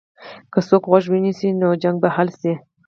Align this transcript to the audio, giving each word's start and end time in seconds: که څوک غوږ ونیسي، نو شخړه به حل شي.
که 0.51 0.59
څوک 0.67 0.83
غوږ 0.91 1.05
ونیسي، 1.09 1.49
نو 1.61 1.67
شخړه 1.81 1.97
به 2.01 2.09
حل 2.15 2.29
شي. 2.39 2.53